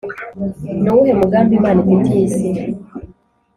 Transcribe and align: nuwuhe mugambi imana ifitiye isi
nuwuhe 0.81 1.11
mugambi 1.19 1.51
imana 1.59 1.77
ifitiye 1.81 2.21
isi 2.27 2.49